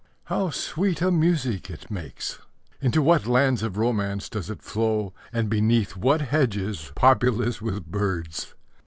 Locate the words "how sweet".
0.23-0.99